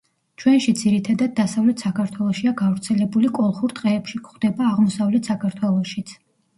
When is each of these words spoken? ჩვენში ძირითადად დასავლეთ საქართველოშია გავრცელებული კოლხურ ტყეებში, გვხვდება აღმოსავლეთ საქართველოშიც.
ჩვენში 0.43 0.71
ძირითადად 0.79 1.35
დასავლეთ 1.39 1.83
საქართველოშია 1.85 2.55
გავრცელებული 2.63 3.33
კოლხურ 3.39 3.79
ტყეებში, 3.79 4.27
გვხვდება 4.27 4.71
აღმოსავლეთ 4.75 5.35
საქართველოშიც. 5.35 6.21